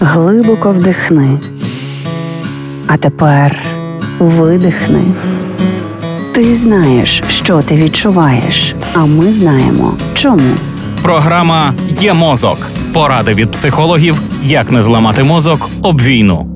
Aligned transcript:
Глибоко 0.00 0.70
вдихни. 0.70 1.38
А 2.86 2.96
тепер 2.96 3.58
видихни. 4.18 5.02
Ти 6.34 6.54
знаєш, 6.54 7.22
що 7.28 7.62
ти 7.62 7.76
відчуваєш, 7.76 8.74
а 8.94 9.04
ми 9.04 9.32
знаємо 9.32 9.94
чому. 10.14 10.50
Програма 11.02 11.74
Є 12.00 12.14
мозок. 12.14 12.58
Поради 12.92 13.34
від 13.34 13.50
психологів, 13.50 14.22
як 14.42 14.72
не 14.72 14.82
зламати 14.82 15.22
мозок 15.22 15.70
об 15.82 16.00
війну. 16.00 16.46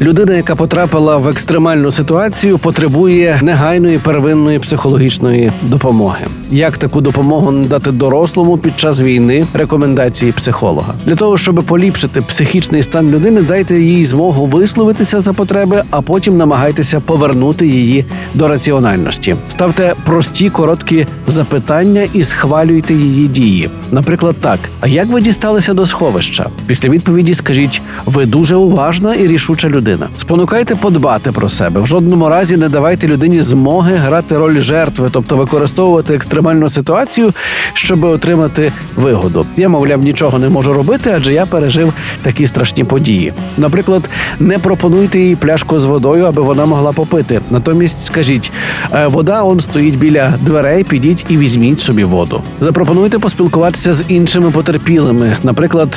Людина, 0.00 0.34
яка 0.34 0.56
потрапила 0.56 1.16
в 1.16 1.28
екстремальну 1.28 1.92
ситуацію, 1.92 2.58
потребує 2.58 3.38
негайної 3.42 3.98
первинної 3.98 4.58
психологічної 4.58 5.52
допомоги. 5.62 6.26
Як 6.50 6.78
таку 6.78 7.00
допомогу 7.00 7.50
надати 7.50 7.92
дорослому 7.92 8.58
під 8.58 8.78
час 8.78 9.00
війни? 9.00 9.46
Рекомендації 9.54 10.32
психолога 10.32 10.94
для 11.06 11.14
того, 11.14 11.38
щоб 11.38 11.64
поліпшити 11.64 12.20
психічний 12.20 12.82
стан 12.82 13.10
людини, 13.10 13.42
дайте 13.42 13.80
їй 13.80 14.04
змогу 14.04 14.46
висловитися 14.46 15.20
за 15.20 15.32
потреби, 15.32 15.82
а 15.90 16.00
потім 16.00 16.36
намагайтеся 16.36 17.00
повернути 17.00 17.66
її 17.66 18.04
до 18.34 18.48
раціональності. 18.48 19.36
Ставте 19.48 19.94
прості 20.06 20.50
короткі 20.50 21.06
запитання 21.26 22.08
і 22.12 22.24
схвалюйте 22.24 22.94
її 22.94 23.28
дії. 23.28 23.70
Наприклад, 23.92 24.36
так: 24.40 24.58
а 24.80 24.86
як 24.86 25.08
ви 25.08 25.20
дісталися 25.20 25.74
до 25.74 25.86
сховища? 25.86 26.46
Після 26.66 26.88
відповіді 26.88 27.34
скажіть: 27.34 27.82
ви 28.06 28.26
дуже 28.26 28.56
уважна 28.56 29.14
і 29.14 29.26
рішуча 29.26 29.68
людина. 29.68 30.08
Спонукайте 30.18 30.74
подбати 30.74 31.32
про 31.32 31.48
себе. 31.48 31.80
В 31.80 31.86
жодному 31.86 32.28
разі 32.28 32.56
не 32.56 32.68
давайте 32.68 33.08
людині 33.08 33.42
змоги 33.42 33.94
грати 33.94 34.38
роль 34.38 34.60
жертви, 34.60 35.08
тобто 35.12 35.36
використовувати 35.36 36.14
екстремальну 36.38 36.68
ситуацію, 36.68 37.32
щоб 37.74 38.04
отримати 38.04 38.72
вигоду. 38.96 39.46
Я, 39.56 39.68
мовляв, 39.68 40.02
нічого 40.02 40.38
не 40.38 40.48
можу 40.48 40.72
робити, 40.72 41.14
адже 41.16 41.32
я 41.32 41.46
пережив 41.46 41.92
такі 42.22 42.46
страшні 42.46 42.84
події. 42.84 43.32
Наприклад, 43.56 44.10
не 44.40 44.58
пропонуйте 44.58 45.18
їй 45.18 45.36
пляшку 45.36 45.80
з 45.80 45.84
водою, 45.84 46.24
аби 46.24 46.42
вона 46.42 46.66
могла 46.66 46.92
попити. 46.92 47.40
Натомість 47.50 48.04
скажіть, 48.04 48.52
«Е, 48.92 49.06
вода 49.06 49.42
он 49.42 49.60
стоїть 49.60 49.98
біля 49.98 50.34
дверей, 50.40 50.84
підіть 50.84 51.24
і 51.28 51.36
візьміть 51.36 51.80
собі 51.80 52.04
воду. 52.04 52.42
Запропонуйте 52.60 53.18
поспілкуватися 53.18 53.94
з 53.94 54.04
іншими 54.08 54.50
потерпілими. 54.50 55.36
Наприклад, 55.42 55.96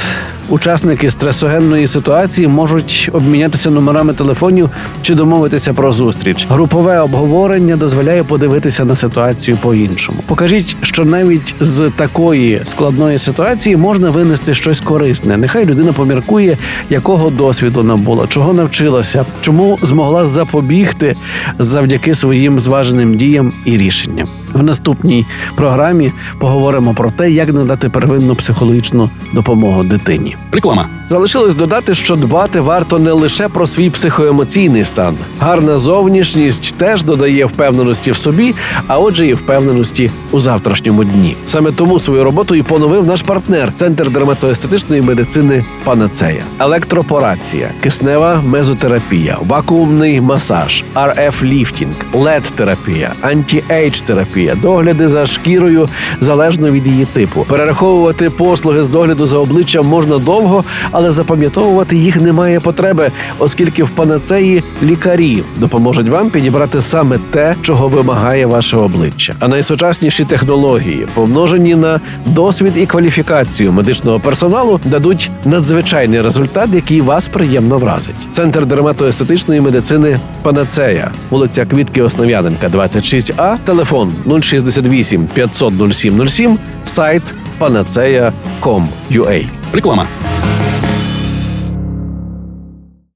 учасники 0.52 1.11
стресогенної 1.11 1.88
ситуації 1.88 2.47
можуть 2.47 3.09
обмінятися 3.13 3.69
номерами 3.69 4.13
телефонів 4.13 4.69
чи 5.02 5.16
домовитися 5.16 5.73
про 5.73 5.93
зустріч. 5.93 6.47
Групове 6.49 6.99
обговорення 6.99 7.77
дозволяє 7.77 8.23
подивитися 8.23 8.85
на 8.85 8.95
ситуацію 8.95 9.58
по-іншому. 9.61 10.17
Покажіть, 10.27 10.75
що 10.81 11.05
навіть 11.05 11.55
з 11.59 11.89
такої 11.95 12.61
складної 12.66 13.19
ситуації 13.19 13.77
можна 13.77 14.09
винести 14.09 14.55
щось 14.55 14.80
корисне. 14.80 15.38
Нехай 15.38 15.66
людина 15.66 15.93
поміркує, 15.93 16.58
якого 16.89 17.30
досвіду 17.30 17.83
набула, 17.83 18.27
чого 18.27 18.53
навчилася, 18.53 19.25
чому 19.41 19.80
змогла 19.81 20.25
запобігти 20.25 21.15
завдяки 21.59 22.15
своїм 22.15 22.59
зваженим 22.59 23.15
діям 23.17 23.53
і 23.65 23.77
рішенням. 23.77 24.27
В 24.53 24.63
наступній 24.63 25.25
програмі 25.55 26.11
поговоримо 26.39 26.94
про 26.94 27.11
те, 27.11 27.31
як 27.31 27.53
надати 27.53 27.89
первинну 27.89 28.35
психологічну 28.35 29.09
допомогу 29.33 29.83
дитині. 29.83 30.35
Реклама. 30.52 30.88
Залишилось 31.05 31.55
додати, 31.55 31.93
що 31.93 32.16
дбати 32.16 32.59
варто 32.59 32.99
не 32.99 33.11
лише 33.11 33.47
про 33.47 33.67
свій 33.67 33.89
психоемоційний 33.89 34.85
стан. 34.85 35.17
Гарна 35.39 35.77
зовнішність 35.77 36.75
теж 36.77 37.03
додає 37.03 37.45
впевненості 37.45 38.11
в 38.11 38.17
собі, 38.17 38.55
а 38.88 38.99
отже, 38.99 39.27
і 39.27 39.33
впевненості 39.33 40.11
у 40.31 40.39
завтрашньому 40.39 41.03
дні. 41.03 41.36
Саме 41.45 41.71
тому 41.71 41.99
свою 41.99 42.23
роботу 42.23 42.55
і 42.55 42.63
поновив 42.63 43.08
наш 43.08 43.21
партнер 43.21 43.73
Центр 43.73 44.09
дерматоестетичної 44.09 45.02
медицини 45.02 45.65
Панацея, 45.83 46.43
електропорація, 46.59 47.69
киснева 47.83 48.41
мезотерапія, 48.45 49.38
вакуумний 49.41 50.21
масаж, 50.21 50.83
RF 50.95 51.44
ліфтинг, 51.44 51.95
LED 52.14 52.41
терапія 52.55 53.11
анті-ейдж 53.21 54.02
терапія, 54.02 54.41
догляди 54.61 55.08
за 55.08 55.26
шкірою 55.26 55.89
залежно 56.20 56.71
від 56.71 56.88
її 56.88 57.05
типу. 57.05 57.45
Перераховувати 57.49 58.30
послуги 58.30 58.83
з 58.83 58.89
догляду 58.89 59.26
за 59.26 59.38
обличчям 59.38 59.88
можна 59.88 60.17
довго, 60.17 60.64
але 60.92 61.11
запам'ятовувати 61.11 61.98
їх 61.98 62.15
немає 62.15 62.60
потреби, 62.60 63.11
оскільки 63.39 63.83
в 63.83 63.89
панацеї 63.89 64.64
лікарі 64.83 65.43
допоможуть 65.58 66.10
вам 66.10 66.30
підібрати 66.30 66.82
саме 66.82 67.17
те, 67.32 67.55
чого 67.61 67.88
вимагає 67.88 68.45
ваше 68.45 68.77
обличчя. 68.77 69.36
А 69.39 69.48
найсучасніші 69.48 70.26
технології, 70.26 71.08
помножені 71.14 71.76
на 71.76 71.99
досвід 72.26 72.73
і 72.76 72.86
кваліфікацію 72.86 73.71
медичного 73.71 74.20
персоналу, 74.20 74.80
дадуть 74.86 75.32
надзвичайний 75.45 76.21
результат, 76.21 76.70
який 76.73 77.02
вас 77.02 77.27
приємно 77.27 77.77
вразить. 77.77 78.15
Центр 78.32 78.65
дерматоестетичної 78.65 79.61
медицини 79.61 80.20
Панацея, 80.42 81.11
вулиця 81.30 81.65
Квітки 81.65 82.02
Основ'яненка, 82.02 82.67
26А, 82.67 83.58
телефон 83.65 84.11
068 84.39 85.27
500 85.33 85.93
0707, 85.93 86.58
сайт 86.83 87.23
panacea.com.ua. 87.59 89.42
Реклама. 89.73 90.08